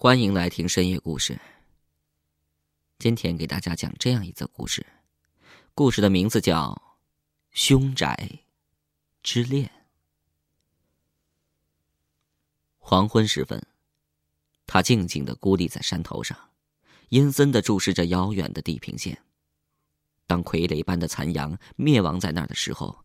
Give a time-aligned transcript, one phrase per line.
[0.00, 1.40] 欢迎来听深夜故事。
[3.00, 4.86] 今天给大家讲这样一则故事，
[5.74, 6.70] 故事的名字叫
[7.50, 8.44] 《凶宅
[9.24, 9.66] 之恋》。
[12.78, 13.60] 黄昏时分，
[14.68, 16.38] 他静静的孤立在山头上，
[17.08, 19.20] 阴森的注视着遥远的地平线。
[20.28, 23.04] 当傀儡般的残阳灭亡在那儿的时候，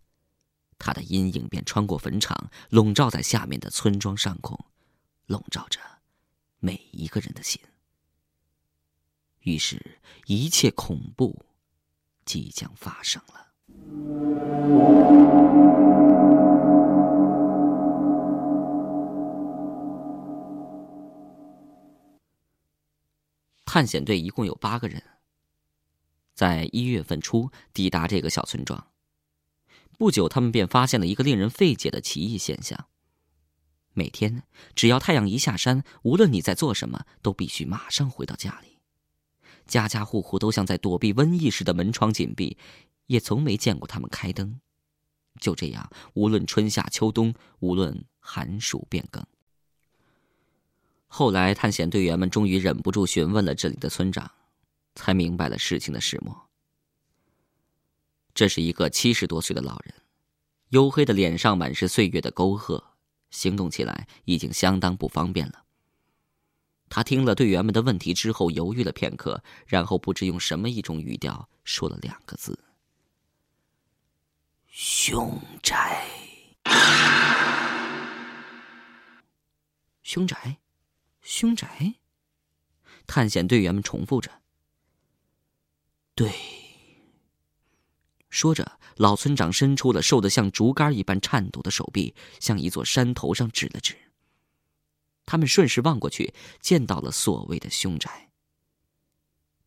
[0.77, 4.63] 他的阴影便穿过坟场，笼罩在下面的村庄上空，
[5.25, 5.79] 笼罩着。
[6.65, 7.59] 每一个人的心。
[9.41, 11.45] 于是，一切恐怖
[12.23, 13.51] 即将发生了。
[23.65, 25.03] 探险队一共有八个人，
[26.33, 28.87] 在一月份初抵达这个小村庄。
[29.97, 32.87] 不久，他们便发现了一个令人费解的奇异现象。
[33.93, 34.43] 每天，
[34.75, 38.79] 只要太阳一下山，无论你在做什么，都必须马上回到家里。
[39.65, 42.57] 家家户户都像在躲避瘟疫似的，门窗紧闭，
[43.05, 44.59] 也从没见过他们开灯。
[45.39, 49.25] 就这样，无论春夏秋冬，无论寒暑变更。
[51.07, 54.31] 后来，探险队员们终于忍不住询问了这里的村长，
[54.95, 56.49] 才明白了事情的始末。
[58.33, 59.93] 这是一个七十多岁的老人，
[60.71, 62.92] 黝黑的脸上满是岁月的沟壑。
[63.33, 65.65] 行动起来已经相当不方便了。
[66.87, 72.63] 他听了队员们的问题之后，犹豫了片刻，然后不知用什么一种语调说了两个字
[74.69, 76.05] ：“凶宅。”
[80.03, 80.57] 凶宅，
[81.23, 81.95] 凶宅。
[83.07, 84.29] 探险队员们重复着
[86.13, 86.31] ：“对。”
[88.33, 88.79] 说着。
[88.97, 93.97] 老村长伸出了瘦得像竹竿一般颤抖的手臂，向一座山头上指了指。
[95.25, 98.29] 他们顺势望过去，见到了所谓的凶宅。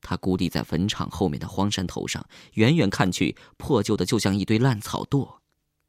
[0.00, 5.38] 他孤立在坟场后面的荒山头上，远远看去，破旧的就像一堆烂草垛，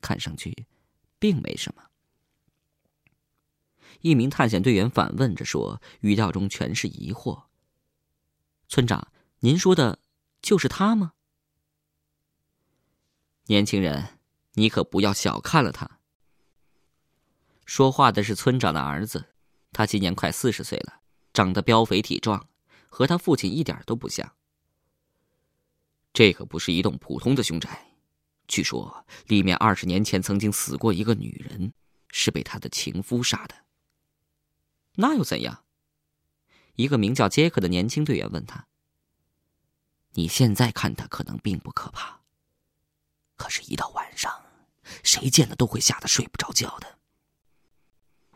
[0.02, 0.66] 看上去，
[1.20, 1.84] 并没什么。
[4.02, 7.44] 一名探险队员反问着说，语调中全是疑惑
[8.68, 9.12] ：“村长，
[9.42, 10.00] 您说的，
[10.42, 11.14] 就是他吗？”
[13.50, 14.20] 年轻人，
[14.56, 16.00] 你可不要小看了他。
[17.66, 19.34] 说话的是村长的儿子，
[19.72, 21.00] 他今年快四十岁了，
[21.32, 22.50] 长得膘肥体壮，
[22.90, 24.36] 和他父亲一点都不像。
[26.12, 27.88] 这可不是一栋普通的凶宅，
[28.50, 31.72] 据说里面二十年前曾经死过一个女人，
[32.10, 33.56] 是被他的情夫杀的。
[34.96, 35.64] 那又怎样？
[36.76, 38.68] 一个名叫杰克的年轻队员问他
[40.16, 42.18] ：“你现在看他可能并不可怕。”
[43.38, 44.44] 可是，一到晚上，
[45.04, 46.98] 谁见了都会吓得睡不着觉的。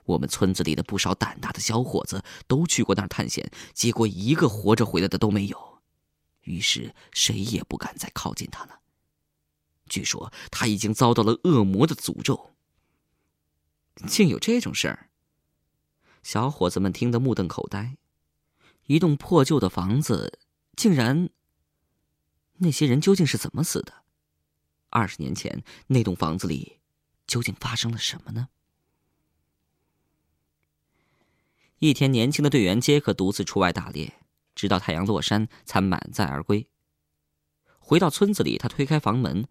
[0.06, 5.81] 我们村子里的不少胆大的小伙子都去过那儿探险，结果一个活着回来的都没有，
[6.41, 8.79] 于是谁也不敢再靠近他了。
[9.88, 12.51] 据说他已经遭到了恶魔的诅咒。
[14.07, 15.09] 竟有这种事儿！
[16.23, 17.97] 小伙子们听得目瞪口呆。
[18.88, 20.40] 一栋破旧的房子，
[20.75, 21.29] 竟然……
[22.57, 24.00] 那些人究竟是怎么死的？
[24.91, 26.79] 二十年前，那栋房子里
[27.25, 28.50] 究竟发生了什么呢？
[31.79, 34.19] 一天，年轻的队员杰克独自出外打猎，
[34.53, 36.68] 直到太阳落山才满载而归。
[37.79, 39.47] 回到村子里，他推开房门，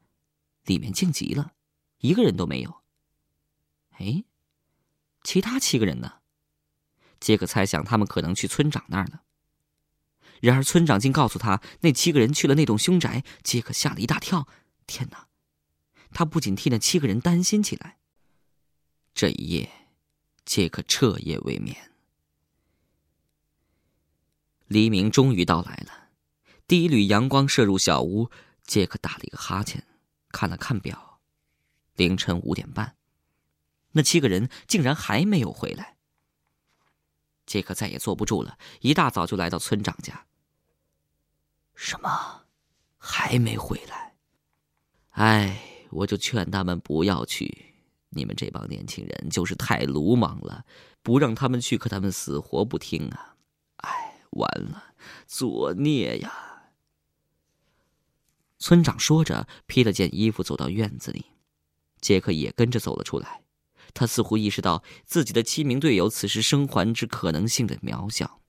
[0.64, 1.54] 里面静极了，
[1.98, 2.82] 一个人都没有。
[3.98, 4.24] 哎，
[5.24, 6.20] 其他七个人呢？
[7.18, 9.22] 杰克猜想他们可能去村长那儿了。
[10.40, 13.24] 然而，村长竟告诉他，那七个人去了那栋凶宅。
[13.42, 14.46] 杰克吓了一大跳，
[14.86, 15.26] 天哪！
[16.12, 17.98] 他不仅替那七个人担心起来。
[19.14, 19.70] 这一夜，
[20.44, 21.92] 杰克彻夜未眠。
[24.66, 26.10] 黎明终于到来了，
[26.66, 28.30] 第一缕阳光射入小屋，
[28.64, 29.84] 杰克打了一个哈欠，
[30.30, 31.20] 看了看表，
[31.94, 32.96] 凌晨五点半，
[33.92, 35.96] 那七个人竟然还没有回来。
[37.46, 40.26] 杰克再也坐不住了，一大早就来到村长家。
[41.74, 42.46] 什么？
[42.96, 44.14] 还没回来？
[45.10, 45.66] 哎。
[45.90, 47.74] 我就劝他们不要去，
[48.10, 50.64] 你们这帮年轻人就是太鲁莽了，
[51.02, 53.36] 不让他们去，可他们死活不听啊！
[53.78, 54.94] 哎，完了，
[55.26, 56.32] 作孽呀！
[58.58, 61.26] 村长说着，披了件衣服走到院子里，
[62.00, 63.42] 杰克也跟着走了出来。
[63.92, 68.40] 他似乎意识到自己的七名队友此时生还之可能性的渺小。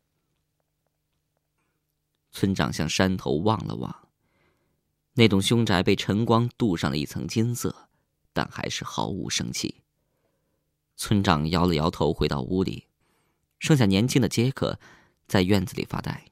[2.32, 4.11] 村长向山头望了望。
[5.14, 7.90] 那栋凶宅被晨光镀上了一层金色，
[8.32, 9.82] 但还是毫无生气。
[10.96, 12.88] 村长摇了摇头，回到屋里，
[13.60, 14.80] 剩下年轻的杰克
[15.28, 16.28] 在院子里发呆。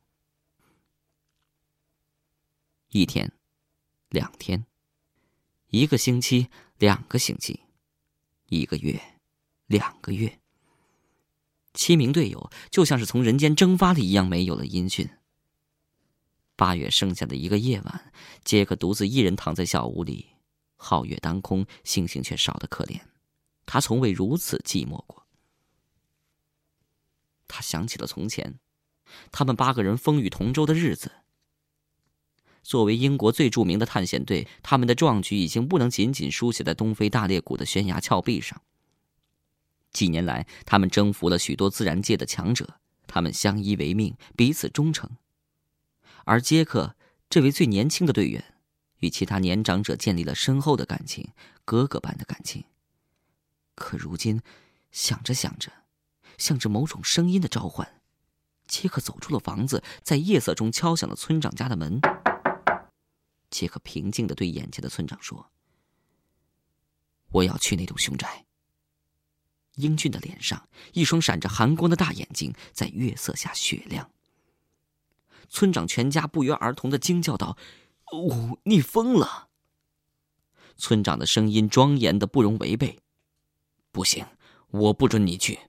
[2.89, 3.33] 一天，
[4.09, 4.65] 两天，
[5.67, 6.47] 一个星期，
[6.77, 7.61] 两个星期，
[8.45, 9.19] 一个月，
[9.67, 10.39] 两个月。
[11.73, 15.09] 七名队友就像是从人间蒸发了一样，没有了音讯。
[16.59, 18.11] 八月剩下的一个夜晚，
[18.43, 20.27] 杰克独自一人躺在小屋里，
[20.77, 22.99] 皓月当空，星星却少得可怜。
[23.65, 25.25] 他从未如此寂寞过。
[27.47, 28.59] 他想起了从前，
[29.31, 31.09] 他们八个人风雨同舟的日子。
[32.61, 38.61] 作为英国最著名的探险队，他们的壮举已经不能仅仅书写在东非大裂谷的悬崖峭壁上。
[39.93, 45.09] 几年来，他们征服了许多自然界的强者，他们相依为命，彼此忠诚。
[46.25, 46.95] 而杰克
[47.29, 48.55] 这位最年轻的队员，
[48.97, 51.33] 与其他年长者建立了深厚的感情，
[51.65, 52.65] 哥哥般的感情。
[53.75, 54.41] 可如今，
[54.91, 55.71] 想着想着，
[56.37, 58.01] 像着某种声音的召唤，
[58.67, 62.01] 杰克走出了房子，在夜色中敲响了村长家的门。
[63.49, 65.51] 杰克平静的对眼前的村长说
[67.31, 68.45] ：“我要去那栋凶宅。”
[69.75, 74.11] 英俊的脸上，一双闪着寒光的大眼睛在月色下雪亮。
[75.49, 77.57] 村长全家不约而同的惊叫道
[78.13, 79.49] ：“哦，你疯了！”
[80.77, 82.99] 村长的声音庄严的不容违背
[83.91, 84.25] ：“不行，
[84.69, 85.59] 我不准你去。”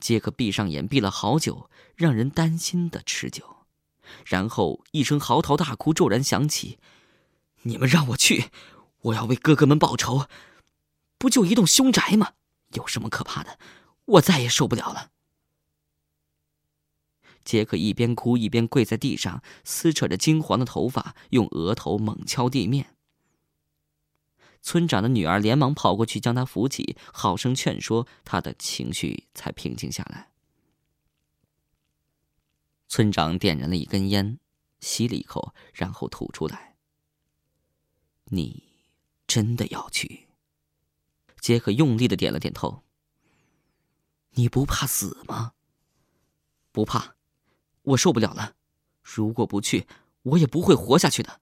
[0.00, 3.66] 杰克闭上眼，闭了好久，让人担心的持久，
[4.24, 6.78] 然后一声嚎啕大哭骤然响起
[7.62, 8.50] ：“你们让我去，
[9.02, 10.26] 我要为哥哥们报仇！
[11.16, 12.32] 不就一栋凶宅吗？
[12.72, 13.58] 有什么可怕的？
[14.06, 15.12] 我再也受不了了。”
[17.44, 22.96] 杰克一边哭一边跪在地上，撕扯着金黄的头发，用额头猛敲地面。
[24.62, 30.30] 村长的女儿连忙跑过去将他扶起，好生劝说，他的情绪才平静下来。
[32.88, 34.38] 村长点燃了一根烟，
[34.80, 36.76] 吸了一口，然后吐出来
[38.32, 38.62] ：“你
[39.26, 40.28] 真的要去？”
[41.40, 42.84] 杰克用力的点了点头。
[44.36, 45.52] “你不怕死吗
[46.72, 47.16] ？”“不怕。”
[47.84, 48.56] 我受不了了，
[49.02, 49.86] 如果不去，
[50.22, 51.40] 我也不会活下去的。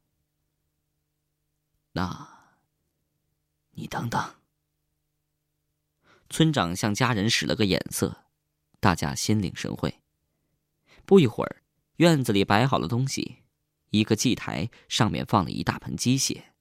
[1.92, 2.56] 那，
[3.70, 4.34] 你等等。
[6.28, 8.24] 村长向家人使了个眼色，
[8.80, 10.00] 大家心领神会。
[11.04, 11.62] 不一会儿，
[11.96, 13.42] 院子里摆好了东西，
[13.90, 16.54] 一个祭台上面放了一大盆鸡血。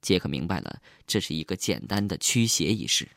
[0.00, 3.08] 杰克明白了，这是一个简单的驱邪仪式。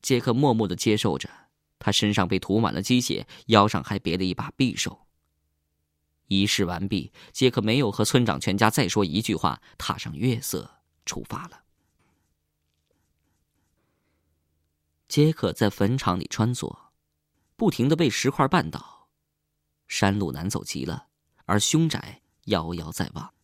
[0.00, 1.41] 杰克默默的接受着。
[1.82, 5.08] 他身上被涂满了鸡血，腰上还别了一把匕首。
[6.28, 11.64] 仪式完毕，杰克没有和村长全家再说一句话，踏上月色出发了。
[15.08, 16.74] 杰克在坟场里穿梭，
[17.56, 19.08] 不停的被石块绊倒，
[19.88, 21.08] 山路难走极了，
[21.46, 23.34] 而凶宅遥遥在望。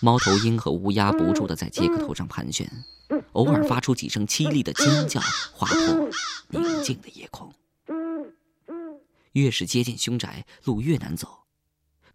[0.00, 2.70] 猫头鹰和乌鸦不住的在杰克头上盘旋。
[3.32, 5.20] 偶尔发出几声凄厉的尖叫，
[5.52, 6.08] 划破
[6.48, 7.52] 宁静的夜空。
[9.32, 11.44] 越是接近凶宅，路越难走，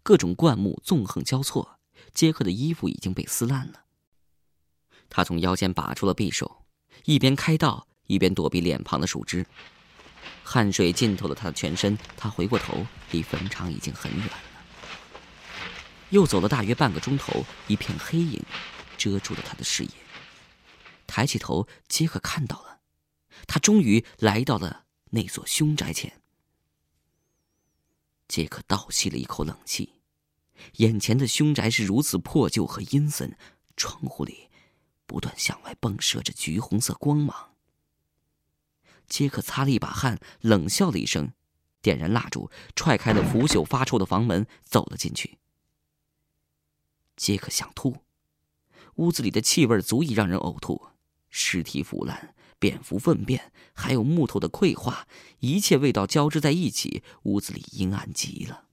[0.02, 1.78] 各种灌木纵横交错。
[2.12, 3.84] 杰克的衣服已经被撕烂了。
[5.08, 6.64] 他从腰间拔出了匕首，
[7.04, 9.46] 一边开道，一边躲避脸庞的树枝。
[10.42, 14.28] 汗水浸透了他的全身，他回过头，离坟场已经很远。
[16.10, 18.42] 又走了大约半个钟头，一片黑影
[18.96, 19.90] 遮住了他的视野。
[21.06, 22.80] 抬起头，杰克看到了，
[23.46, 26.20] 他终于来到了那座凶宅前。
[28.28, 30.00] 杰克倒吸了一口冷气，
[30.78, 33.36] 眼前的凶宅是如此破旧和阴森，
[33.76, 34.48] 窗户里
[35.06, 37.54] 不断向外迸射着橘红色光芒。
[39.08, 41.32] 杰克擦了一把汗，冷笑了一声，
[41.80, 45.38] 点燃蜡烛，踹开了腐朽发臭的房门，走了进去。
[47.16, 48.04] 杰克想吐，
[48.96, 50.88] 屋子里的气味足以让人呕吐。
[51.30, 55.06] 尸体腐烂，蝙蝠粪便，还有木头的溃化，
[55.40, 58.68] 一切味道交织在一起，屋子里阴暗极了。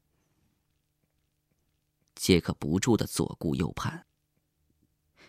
[2.15, 4.05] 杰克不住的左顾右盼，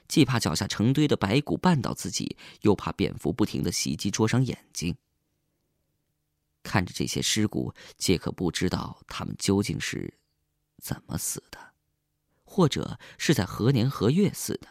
[0.07, 4.97] 既怕脚下成堆的白骨绊倒自己，又怕蝙蝠不停的袭击灼伤眼睛。
[6.63, 10.19] 看着这些尸骨，杰克不知道他们究竟是
[10.81, 11.74] 怎么死的，
[12.55, 14.69] 或者是在何年何月死的。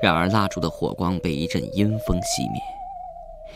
[0.00, 2.62] 然而，蜡烛的火光被一阵阴风熄灭，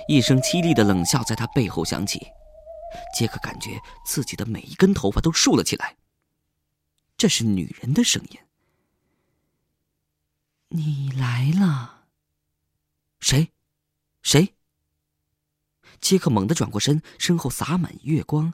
[0.09, 2.27] 一声凄厉的冷笑在他背后响起。
[3.15, 5.97] 杰克感觉自己的每一根头发都竖了起来。
[7.17, 8.41] 这是女人的声音。
[10.71, 12.07] 你来了。
[13.21, 13.53] 谁？
[14.21, 14.55] 谁？
[16.01, 18.53] 杰克猛地转过身，身后洒满月光，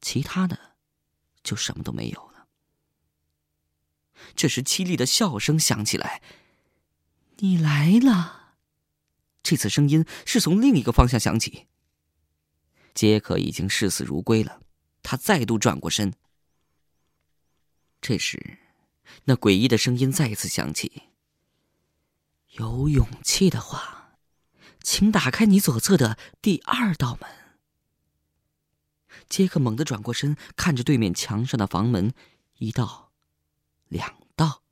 [0.00, 0.58] 其他的
[1.42, 2.33] 就什么都没有了。
[4.34, 6.22] 这时，凄厉的笑声响起来
[7.38, 8.54] ：“你来了！”
[9.42, 11.66] 这次声音是从另一个方向响起。
[12.94, 14.62] 杰克已经视死如归了，
[15.02, 16.14] 他再度转过身。
[18.00, 18.58] 这时，
[19.24, 21.02] 那诡异的声音再次响起
[22.52, 24.16] ：“有勇气的话，
[24.82, 27.28] 请打开你左侧的第二道门。”
[29.28, 32.12] 杰克猛地转过身，看着对面墙上的房门，
[32.58, 33.03] 一道，
[33.94, 34.64] 两道，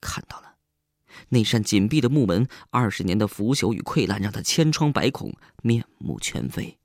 [0.00, 0.56] 看到了
[1.28, 6.78] 那扇紧闭的木门，二十年的腐朽与溃烂让他千疮百孔，面目全非。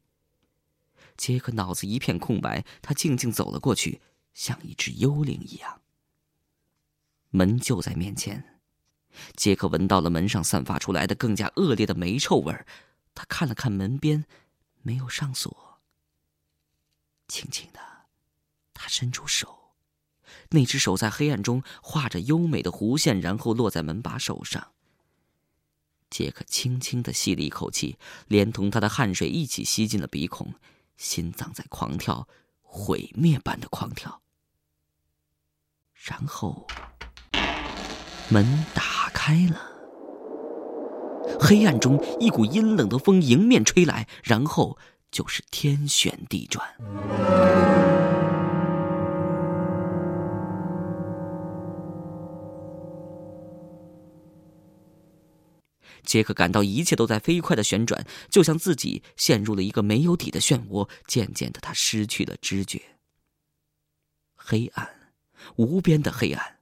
[1.16, 4.02] 杰克脑子一片空白，他静静走了过去，
[4.34, 5.82] 像一只幽灵一样。
[7.30, 8.60] 门就在面前，
[9.38, 12.54] 杰克闻到了门上散发出来的更加恶劣的霉臭味
[13.16, 14.26] 他看了看门边，
[14.82, 15.80] 没有上锁。
[17.30, 17.80] 轻轻的，
[18.74, 19.67] 他伸出手，
[20.52, 24.70] 那只手在黑暗中画着优美的弧线，然后落在门把手上。
[26.10, 30.54] 杰克轻轻的吸了一口气，连同他的汗水一起吸进了鼻孔。
[30.96, 32.28] 心脏在狂跳，
[32.62, 34.22] 毁灭般的狂跳。
[35.94, 36.66] 然后，
[38.30, 39.62] 门打开了，
[41.40, 44.78] 黑暗中一股阴冷的风迎面吹来，然后
[45.12, 46.66] 就是天旋地转。
[56.08, 60.90] 杰克感到一切都在飞快的旋转，就像自己陷入了一个没有底的漩涡。
[61.06, 62.82] 渐渐的，他失去了知觉。
[64.36, 65.12] 黑暗，
[65.58, 66.60] 无边的黑暗。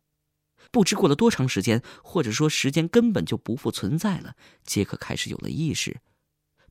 [0.72, 4.36] 不知过了多长时间，或者说时间根本就不复存在了。
[4.66, 6.02] 杰克开始有了意识，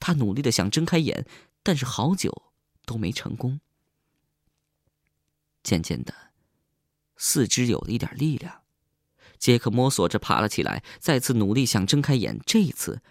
[0.01, 1.25] 他努力的想睁开眼，
[1.63, 2.43] 但是好久
[2.85, 3.61] 都没成功。
[5.63, 6.13] 渐渐的，
[7.17, 8.64] 四肢有了一点力量。
[9.45, 12.41] 杰克摸索着爬了起来，再次努力想睁开眼。
[12.47, 13.03] 这一次，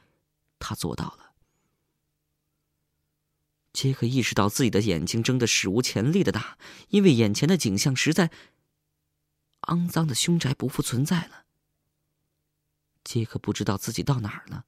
[0.58, 1.34] 他做到了。
[3.72, 8.32] 杰克意识到自己的眼睛睁得史无前例的大，因为眼前的景象实在……
[9.68, 11.46] 肮脏的凶宅不复存在了。
[13.04, 14.66] 杰克不知道自己到哪儿了，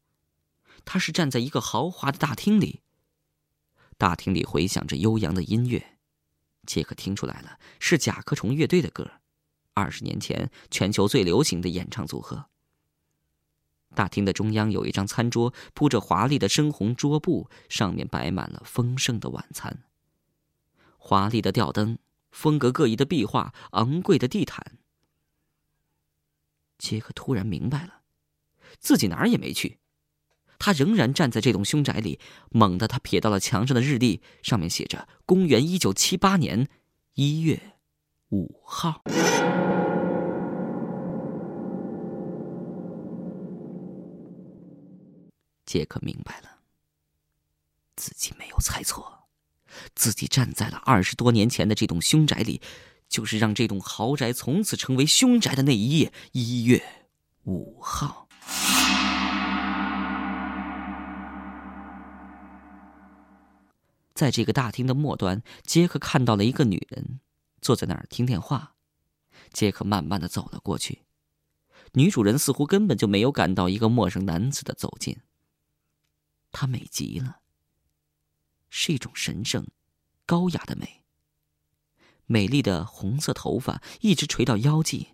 [0.85, 2.81] 他是站在一个豪华的大厅里。
[3.97, 5.97] 大厅里回响着悠扬的音乐，
[6.67, 9.13] 杰克听出来了，是甲壳虫乐队的歌。
[9.75, 12.45] 二十年前，全球最流行的演唱组合。
[13.93, 19.83] 大厅的中央有一张餐桌，铺着华丽的深红桌布，上面摆满了丰盛的晚餐。
[20.97, 21.97] 华丽的吊灯，
[22.31, 24.77] 风格各异的壁画，昂贵的地毯。
[26.77, 28.01] 杰克突然明白了，
[28.79, 29.79] 自己哪儿也没去，
[30.57, 32.19] 他仍然站在这栋凶宅里。
[32.49, 36.67] 猛地，他瞥到了墙上的日历，上面写着“公元一九七八年
[37.13, 37.77] 一月
[38.29, 39.03] 五号”。
[45.65, 46.59] 杰克明白了，
[47.95, 49.27] 自己没有猜错，
[49.95, 52.61] 自己站在了二十多年前的这栋凶宅里，
[53.09, 56.83] 就是让这栋豪宅从此成为凶宅的那一夜——一月
[57.43, 58.27] 五号。
[64.13, 67.19] 在这个大厅的末端，杰克看到了一个女人
[67.59, 68.75] 坐在那儿听电话。
[69.51, 71.01] 杰克慢慢的走了过去，
[71.93, 75.17] 女主人似乎根本就没有感到一个陌生男子的走近。
[76.57, 77.41] 她美极了，
[78.69, 79.67] 是一种神圣、
[80.25, 81.03] 高雅的美。
[82.27, 85.09] 美丽的红色头发一直垂到腰际，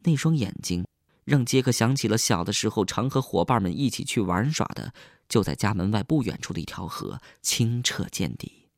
[0.00, 0.84] 那双眼睛
[1.24, 4.92] 让杰克想起了小的时候常和伙伴们一起去玩耍的，
[5.28, 8.68] 就在家门外不远处的一条河，清澈见底。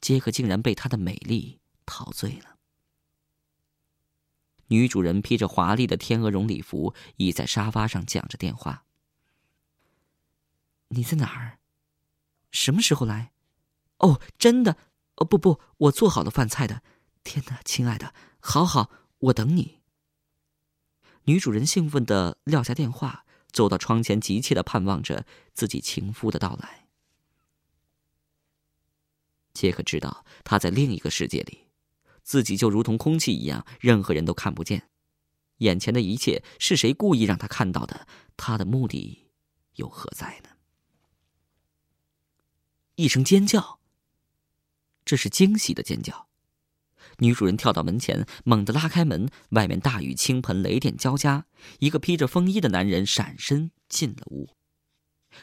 [0.00, 2.56] 杰克竟然被她的美丽陶醉了。
[4.66, 8.84] 女主人披着华丽的天鹅绒礼服，倚在沙发上讲着电话。
[10.90, 11.58] 你在哪儿？
[12.52, 13.32] 什么时候来？
[13.98, 14.76] 哦，真的？
[15.16, 16.82] 哦，不不，我做好了饭菜的。
[17.22, 19.80] 天哪，亲爱的，好好，我等你。
[21.24, 26.88] 女主人兴奋的撂下电话，走到窗前，急切的盼望着自己情夫的到来。
[29.52, 31.66] 杰克知道他在另一个世界里，
[32.22, 34.88] 自己就如同空气一样，任何人都看不见。
[35.58, 38.08] 眼前的一切是谁故意让他看到的？
[38.36, 39.28] 他的目的
[39.74, 40.48] 又何在呢？
[43.00, 43.80] 一声尖叫。
[45.06, 46.28] 这是惊喜的尖叫。
[47.20, 51.46] 女主人跳到门前，猛地拉开门，外面大雨倾盆，雷电交加。
[51.78, 54.50] 一个披着风衣的男人闪身进了屋。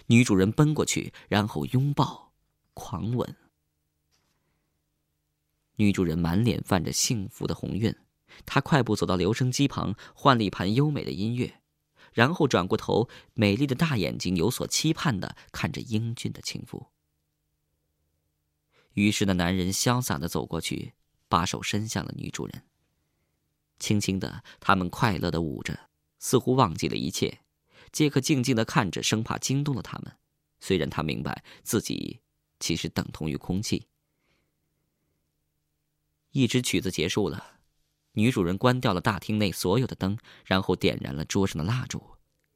[0.05, 2.31] 女主人奔过去，然后拥抱、
[2.75, 3.35] 狂吻。
[5.77, 7.95] 女主人满脸泛着幸福的红晕，
[8.45, 11.61] 她快步走到留声机旁，换了一盘优美的音乐，
[12.13, 16.91] 然后转过头，美丽的大眼睛有所期盼的看着英俊的情妇。
[18.97, 20.93] 于是，那男人潇洒的走过去，
[21.27, 22.63] 把手伸向了女主人。
[23.77, 27.41] 轻轻的，他们快乐的舞着，似乎忘记了一切。
[27.91, 30.17] 杰克静静的看着，生怕惊动了他们。
[30.59, 32.21] 虽然他明白自己
[32.59, 33.85] 其实等同于空气。
[36.31, 37.59] 一支曲子结束了，
[38.13, 42.03] 女主人关掉了大厅内所有的灯，然后点燃了桌上的蜡烛，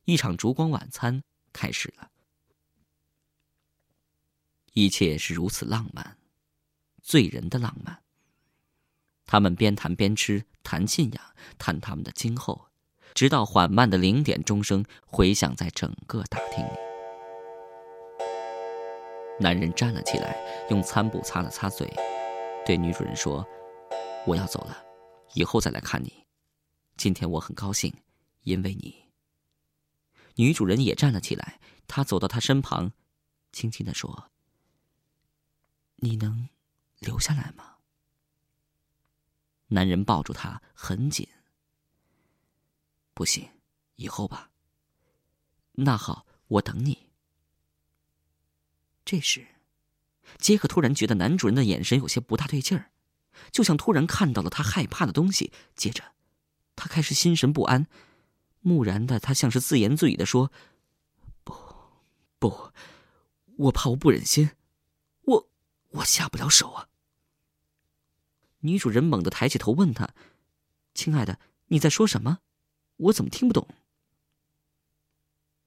[0.06, 1.22] 一场烛光晚餐
[1.54, 2.10] 开始了。
[4.74, 6.18] 一切是如此浪漫。
[7.02, 8.02] 醉人的浪漫。
[9.26, 11.24] 他们边谈边吃，谈信仰，
[11.58, 12.68] 谈他们的今后，
[13.14, 16.72] 直到缓慢的零点钟声回响在整个大厅里。
[19.40, 20.36] 男人站了起来，
[20.70, 21.92] 用餐布擦了擦嘴，
[22.66, 23.48] 对女主人说
[24.28, 24.78] ：“我要走了，
[25.34, 26.26] 以后再来看你。
[26.98, 27.94] 今天我很高兴，
[28.44, 29.06] 因为你。”
[30.36, 32.92] 女主人也站了起来，她走到他身旁，
[33.52, 34.30] 轻轻的说
[35.98, 36.50] ：“你能。”
[37.02, 37.78] 留下来吗？
[39.68, 41.28] 男人抱住她很紧。
[43.14, 43.50] 不行，
[43.96, 44.52] 以后吧。
[45.74, 47.10] 那好，我等你。
[49.04, 49.48] 这时，
[50.38, 52.92] 杰克突然觉得男主人的眼神有些不大对劲儿，
[53.52, 55.52] 就像突然看到了他害怕的东西。
[55.76, 56.14] 接着，
[56.76, 57.88] 他开始心神不安，
[58.60, 60.52] 木然的他像是自言自语的说
[61.44, 61.54] ：“不，
[62.38, 62.72] 不，
[63.58, 64.52] 我怕我不忍心，
[65.24, 65.50] 我
[65.90, 66.90] 我下不了手啊。”
[68.62, 70.10] 女主人猛地抬起头问他
[70.96, 72.40] ：“亲爱的，你在说什么？
[72.98, 73.68] 我怎么听不懂？”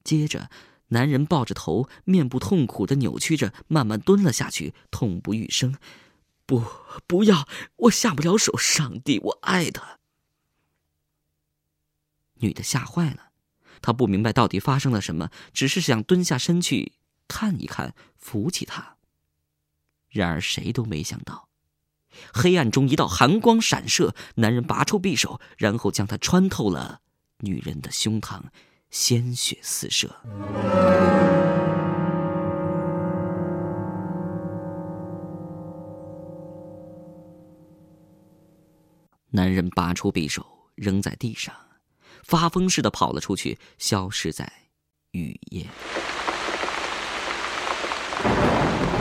[0.04, 0.50] 接着，
[0.88, 5.76] 男人抱着头，面部痛苦的扭曲着，慢慢蹲了下去，痛不欲生。
[6.46, 6.62] “不，
[7.06, 7.48] 不要！
[7.76, 8.56] 我下不了手！
[8.58, 9.98] 上帝，我爱他。”
[12.40, 13.30] 女的吓坏了，
[13.80, 16.92] 她不明白到底发生了什么，只是想蹲下身去
[17.26, 18.98] 看一看，扶起他。
[20.10, 21.43] 然而，谁都没想到。
[22.32, 27.00] 黑暗中，一道寒光闪射，男人拔出匕首，然后将它穿透了
[27.40, 28.42] 女人的胸膛，
[28.90, 30.14] 鲜血四射。
[39.30, 40.46] 男人拔出匕首，
[40.76, 41.52] 扔在地上，
[42.22, 44.50] 发疯似的跑了出去，消失在
[45.10, 45.66] 雨夜。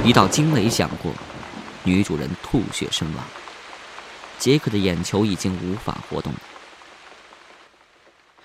[0.03, 1.13] 一道惊雷响过。
[1.85, 3.25] 女主人吐血身亡，
[4.39, 6.33] 杰克的眼球已经无法活动。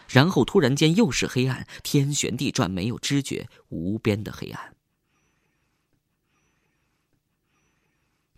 [0.09, 4.75] 然后突然间又是黑暗，天旋地转，没有知觉，无边的黑暗。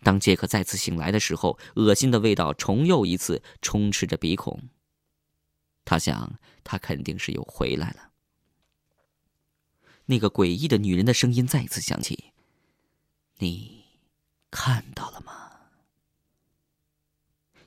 [0.03, 4.69] 当杰克再次醒来的时候，恶心的味道重又一次充斥着鼻孔。
[5.85, 8.11] 他想，他肯定是又回来了。
[10.05, 12.33] 那个诡异的女人的声音再次响起
[13.39, 13.80] ：“你。”
[14.51, 15.71] 看到了吗？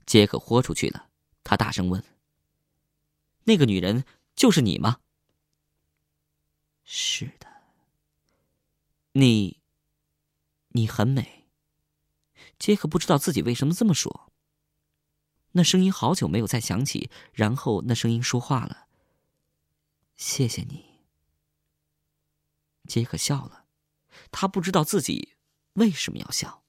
[0.06, 1.08] 杰克豁出去了，
[1.42, 2.04] 他大声问
[3.44, 4.04] ：“那个女人
[4.36, 5.00] 就是你吗
[6.84, 7.48] ？”“是的。
[9.12, 9.60] ”“你，
[10.68, 11.46] 你很美。”
[12.58, 14.30] 杰克不知道自己为什么这么说。
[15.52, 18.88] 那声音好久没有再响起，然后那声音说话了
[20.16, 21.00] ：“谢谢你。”
[22.86, 23.64] 杰克笑了，
[24.30, 25.36] 他不知道自己
[25.74, 26.63] 为什么要笑。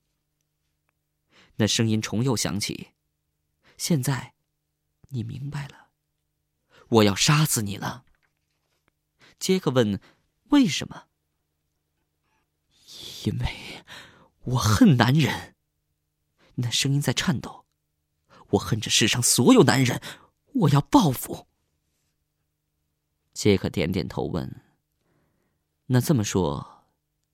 [1.58, 2.92] 那声音重又响起，
[3.78, 4.34] 现在，
[5.10, 5.90] 你明白了，
[6.90, 8.06] 我要杀死你了。
[9.40, 10.02] 杰克问
[10.52, 11.08] ：“为什么？”
[13.26, 13.84] 因为
[14.44, 15.56] 我恨男人。
[16.56, 17.66] 那声音在颤抖。
[18.52, 20.02] 我恨这世上所有男人，
[20.54, 21.48] 我要报复。
[23.34, 24.62] 杰克点点头问
[25.88, 26.86] ：“那这么说，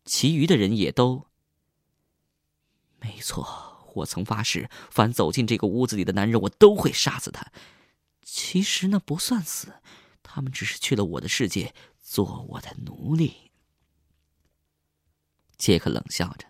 [0.05, 1.27] 其余的人也都？”
[2.99, 3.70] 没错。
[3.95, 7.51] 我曾发誓，凡走进这个屋子里的男人，我都会杀死他。
[8.23, 9.73] 其实那不算死，
[10.23, 13.51] 他们只是去了我的世界，做我的奴隶。
[15.57, 16.47] 杰克冷笑着。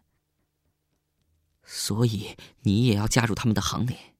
[1.63, 4.15] 所以你也要加入他们的行列？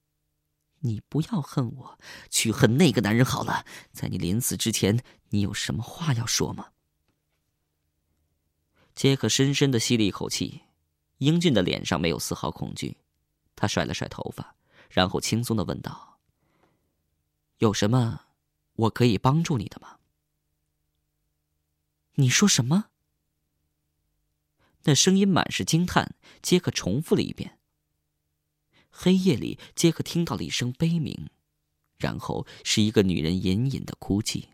[0.80, 3.66] 你不要恨我，去恨那个男人好了。
[3.92, 6.70] 在你临死之前，你有什么话要说吗？
[8.96, 10.62] 杰克深深的吸了一口气，
[11.18, 12.98] 英俊的脸上没有丝毫恐惧。
[13.62, 14.56] 他甩了甩头发，
[14.90, 16.18] 然后轻松的问道
[17.62, 18.26] ：“有什么
[18.74, 20.00] 我可以帮助你的吗？”
[22.18, 22.86] 你说什么？
[24.86, 26.16] 那声音满是惊叹。
[26.42, 27.60] 杰克重复了一遍。
[28.90, 31.30] 黑夜里，杰克听到了一声悲鸣，
[32.00, 34.50] 然后是一个女人隐隐的哭泣。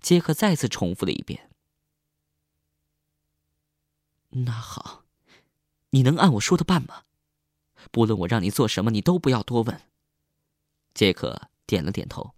[0.00, 1.50] 杰克再次重复了一遍。
[4.28, 5.02] 那好，
[5.90, 7.02] 你能按我说的办吗？
[7.90, 9.80] 不论我让你做什么，你都不要多问。
[10.94, 12.34] 杰克点了点头。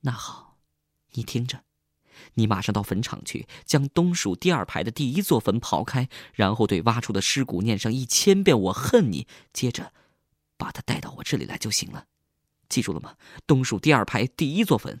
[0.00, 0.58] 那好，
[1.12, 1.64] 你听着，
[2.34, 9.92] 你马上到坟场去，将东数第二排的第一座坟刨开，然后对挖出的尸骨念上一千遍“我恨你”，接着
[10.56, 12.06] 把他带到我这里来就行了。
[12.68, 13.16] 记住了吗？
[13.46, 15.00] 东数第二排第一座坟。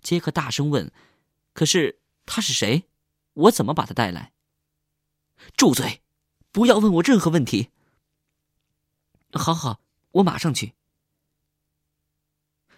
[0.00, 0.92] 杰克大声问
[1.52, 2.84] ：“可是他是谁？
[3.34, 4.32] 我怎么把他带来？”
[5.56, 6.02] 住嘴！
[6.52, 7.70] 不要问我任何问题。
[9.32, 9.80] 好好，
[10.12, 10.74] 我马上去。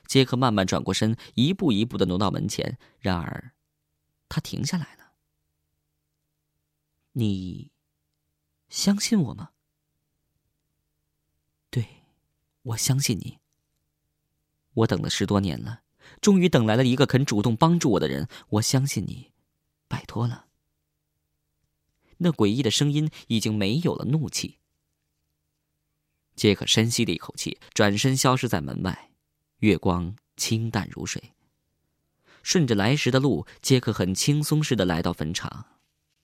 [0.07, 2.79] 杰克慢慢转过身，一步一步的挪到门前。
[2.99, 3.53] 然而，
[4.29, 5.13] 他停下来了。
[7.13, 7.71] 你
[8.69, 9.51] 相信我吗？
[11.71, 12.03] 对，
[12.63, 13.39] 我相信你。
[14.75, 15.83] 我等了十多年了，
[16.21, 18.29] 终于等来了一个肯主动帮助我的人。
[18.51, 19.33] 我相信你，
[19.89, 20.49] 拜托了。
[22.23, 24.59] 那诡异的声音已经没有了怒气。
[26.35, 29.11] 杰克深吸了一口气，转身消失在门外。
[29.59, 31.35] 月光清淡如水。
[32.43, 35.67] 顺着来时的路，杰克很轻松似的来到坟场。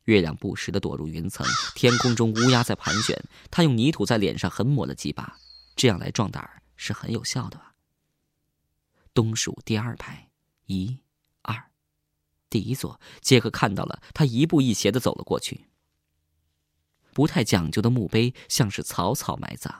[0.05, 3.23] 月亮不时的躲入云层，天空中乌鸦在盘旋。
[3.51, 5.39] 他用泥土在脸上狠抹了几把，
[5.77, 7.75] 这样来壮胆是很有效的吧？
[9.13, 10.31] 东数第二排，
[10.67, 10.99] 一、
[11.43, 11.71] 二，
[12.49, 12.99] 第一座。
[13.21, 15.67] 杰克看到了，他一步一斜的走了过去。
[17.18, 19.74] 不太讲究的墓碑，像是草草埋葬，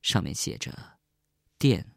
[0.00, 1.00] 上面写着
[1.58, 1.96] “殿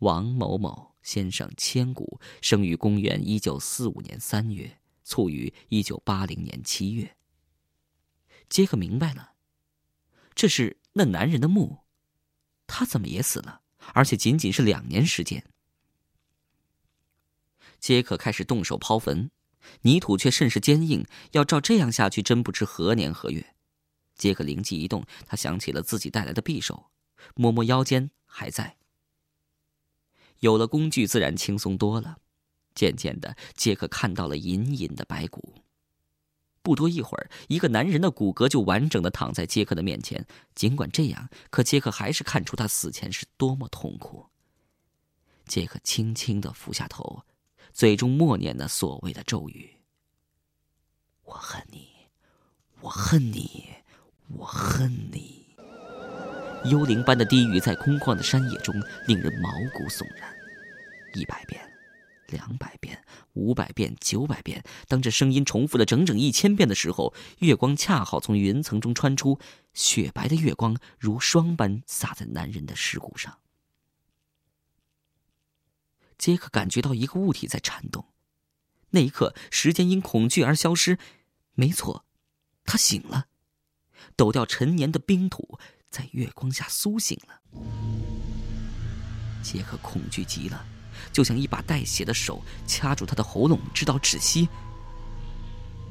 [0.00, 7.16] 王某某先生千古，生于公元一九四五年三月，卒于一九八零年七月。”
[8.50, 9.32] 杰克明白了，
[10.34, 11.78] 这是那男人的墓，
[12.66, 13.62] 他怎么也死了？
[13.94, 15.42] 而且仅仅是两年时间。
[17.80, 19.30] 杰克开始动手刨坟，
[19.80, 23.54] 泥土却甚是坚硬，要照这样下去，真不知何年何月。
[24.18, 26.90] 杰克灵机一动，他想起了自己带来的匕首，
[27.34, 28.76] 摸摸腰间还在。
[30.40, 32.18] 有了工具，自然轻松多了。
[32.74, 35.54] 渐渐的，杰克看到了隐隐的白骨。
[36.62, 40.26] 不多一会儿，一个男人的骨骼就完整的躺在杰克的面前。
[40.54, 44.26] 尽管这样，可杰克还是看出他死前是多么痛苦。
[45.46, 47.22] 杰克轻轻的俯下头，
[47.72, 49.76] 嘴中默念那所谓的咒语
[51.24, 51.88] ：“我恨你，
[52.80, 53.68] 我恨你。”
[54.28, 55.46] 我恨你。
[56.64, 58.74] 幽灵般的低语在空旷的山野中
[59.06, 60.28] 令人毛骨悚然。
[61.14, 61.60] 一百遍，
[62.28, 63.02] 两百遍，
[63.34, 64.62] 五百遍，九百遍。
[64.86, 69.38] 当这声音重复了整整一千遍的时候，月光恰好从云层中穿出，
[69.72, 73.38] 雪白的月光如霜般洒在男人的尸骨上。
[76.18, 78.04] 杰克感觉到一个物体在颤动，
[78.90, 80.98] 那一刻，时间因恐惧而消失。
[81.54, 82.04] 没错，
[82.64, 83.26] 他醒了。
[84.16, 85.58] 抖掉陈年的冰土，
[85.90, 87.40] 在月光下苏醒了。
[89.42, 90.64] 杰克恐惧极了，
[91.12, 94.48] 就像一把带血的手掐住他的喉咙，直到窒息。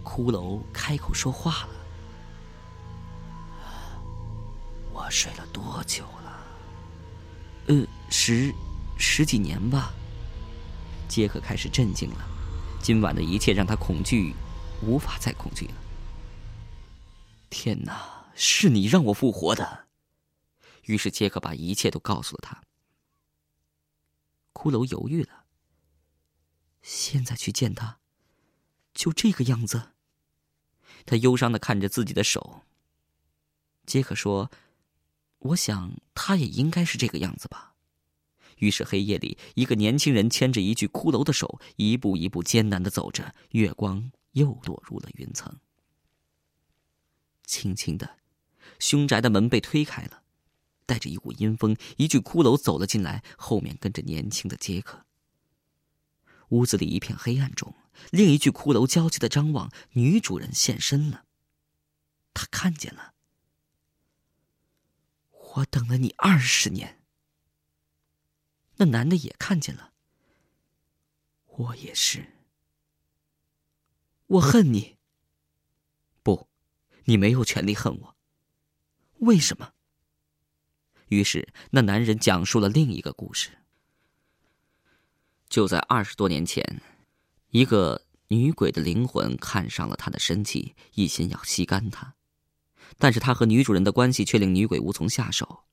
[0.04, 1.70] 骷髅开口说话了
[4.93, 6.46] ：“我睡了多久了？
[7.67, 8.54] 呃，十
[8.98, 9.93] 十几年吧。”
[11.10, 12.26] 杰克开始震惊了，
[12.82, 14.36] 今晚的一切让他恐惧，
[14.82, 15.74] 无法再恐惧了。
[17.49, 18.25] 天哪！
[18.39, 19.88] 是你让我复活的，
[20.83, 22.62] 于是杰克把一切都告诉了他。
[24.53, 25.45] 骷髅犹豫了。
[26.83, 27.97] 现在去见他，
[28.93, 29.93] 就这个样子。
[31.07, 32.62] 他忧伤的看着自己的手。
[33.88, 34.51] 杰克说
[35.39, 37.73] ：“我想他也应该是这个样子吧。”
[38.57, 43.33] 于是黑夜里，一个年轻人牵着一具骷髅的手，一步一步艰难的走着。
[43.51, 45.60] 月光又躲入了云层，
[47.47, 48.19] 轻轻的。
[48.77, 50.21] 凶宅的门被推开了，
[50.86, 55.07] 带着一股阴风，一具骷髅走了进来，后面跟着年轻的杰克。
[56.49, 57.73] 屋子里一片黑暗中，
[58.12, 61.25] 另一具骷髅焦急的张望，女主人现身了。
[62.33, 63.15] 他看见了，
[65.31, 67.01] 我等了你二十年。
[68.75, 69.93] 那男的也看见了，
[71.47, 72.33] 我也是。
[74.27, 74.96] 我恨你。
[77.10, 78.15] 你没有权利恨我。
[79.20, 79.72] 为什么？
[81.08, 83.50] 于是那男人讲述了另一个故事。
[85.48, 86.82] 就在二十多年前，
[87.52, 92.15] 一个女鬼的灵魂看上了他的身体，一心要吸干他。
[92.98, 95.63] 但是他和女主人的关系却令女鬼无从下手，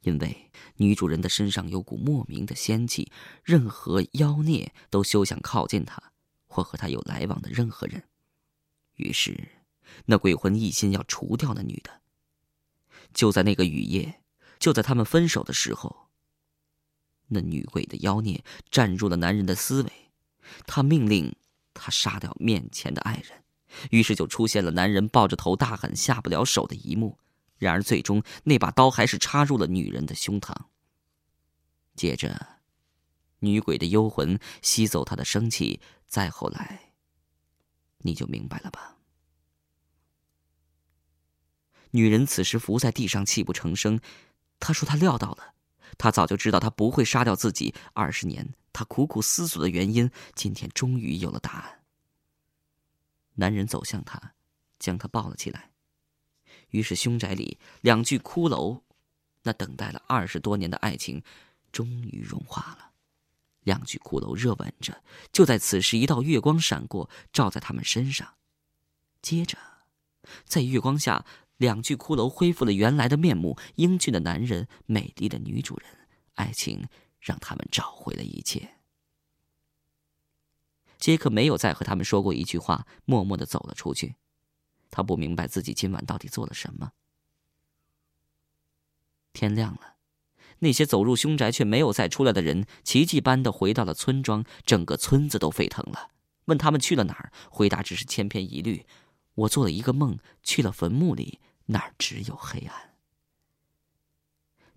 [0.00, 3.12] 因为女主人的身上有股莫名的仙气，
[3.44, 6.02] 任何妖孽都休想靠近她
[6.48, 8.02] 或和她有来往的任何人。
[8.96, 9.48] 于是，
[10.06, 12.00] 那鬼魂一心要除掉那女的。
[13.12, 14.22] 就在那个雨夜，
[14.58, 16.08] 就在他们分手的时候，
[17.28, 19.92] 那女鬼的妖孽占入了男人的思维，
[20.66, 21.34] 他命令
[21.74, 23.44] 他杀掉面前的爱人。
[23.90, 27.18] 于是就出现了男人抱着头大喊下不了手的一幕，
[27.56, 30.52] 然而最终那把刀还是插入了女人的胸膛。
[31.94, 32.58] 接着，
[33.38, 36.94] 女鬼的幽魂吸走她的生气，再后来，
[37.98, 38.96] 你就明白了吧？
[41.92, 44.00] 女人此时伏在地上泣不成声，
[44.58, 45.54] 她说她料到了，
[45.98, 47.74] 她早就知道他不会杀掉自己。
[47.92, 51.80] 二十年，她苦苦思索的原因，今天终于有了答案。
[53.34, 54.34] 男人走向她，
[54.78, 55.70] 将她抱了起来。
[56.70, 58.82] 于是凶宅里两具骷髅，
[59.42, 61.22] 那等待了二十多年的爱情，
[61.72, 62.90] 终于融化了。
[63.62, 65.02] 两具骷髅热吻着。
[65.32, 68.34] 就在此时，一道月光闪过，照在他们身上。
[69.20, 69.58] 接着，
[70.44, 71.24] 在月光下，
[71.60, 76.08] 两具骷髅恢复了原来的面目：英俊的男人，美丽的女主人。
[76.36, 76.88] 爱情
[77.20, 78.76] 让他们找回了一切。
[80.98, 84.14] 杰克没有再和他们说过一句话，默默的走了出去。
[84.90, 86.92] 他不明白自己今晚到底做了什么。
[89.34, 89.96] 天亮了，
[90.60, 96.12] 那些走入凶宅却没有再出来的人，奇迹般的回到了村庄，整个村子都沸腾了。
[96.46, 98.86] 问他们去了哪儿，回答只是千篇一律
[99.44, 101.38] ：“我做了一个梦，去了坟墓里，
[101.70, 102.94] 那儿只有黑暗。”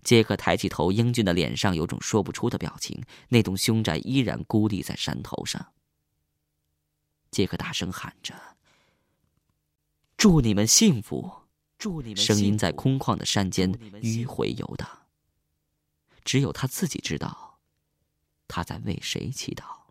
[0.04, 3.02] 杰克抬起头，英俊的脸上有种说不出的表情。
[3.28, 5.72] 那栋凶宅依然孤立在山头上。
[7.30, 8.34] 杰克大声喊着
[10.16, 11.42] ：“祝你们幸福！”
[11.76, 15.06] 祝你们声音在空旷的山间迂回游荡。
[16.24, 17.58] 只有他自己知道，
[18.46, 19.83] 他在为谁祈祷。